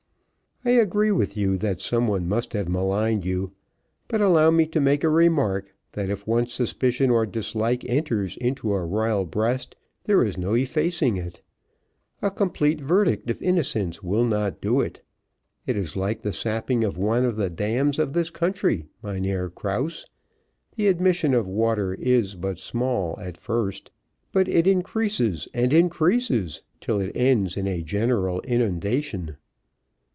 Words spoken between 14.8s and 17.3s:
it; it is like the sapping of one